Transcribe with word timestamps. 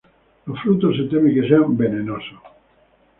Los 0.47 0.59
frutos 0.63 0.95
se 0.97 1.03
teme 1.03 1.31
que 1.31 1.47
sean 1.47 1.77
venenosos. 1.77 2.39